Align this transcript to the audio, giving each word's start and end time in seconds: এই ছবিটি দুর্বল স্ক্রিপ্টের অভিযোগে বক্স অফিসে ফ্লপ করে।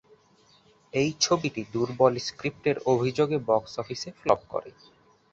এই 0.93 1.09
ছবিটি 1.19 1.61
দুর্বল 1.73 2.13
স্ক্রিপ্টের 2.19 2.77
অভিযোগে 2.85 3.37
বক্স 3.47 3.73
অফিসে 3.79 4.09
ফ্লপ 4.19 4.41
করে। 4.49 4.69